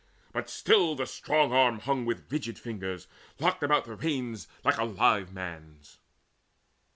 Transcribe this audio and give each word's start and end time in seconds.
But 0.33 0.49
still 0.49 0.95
the 0.95 1.05
strong 1.05 1.53
arm 1.53 1.77
hung 1.81 2.05
With 2.05 2.23
rigid 2.31 2.57
fingers 2.57 3.05
locked 3.37 3.61
about 3.61 3.85
the 3.85 3.93
reins 3.95 4.47
Like 4.63 4.79
a 4.79 4.83
live 4.83 5.31
man's. 5.31 5.99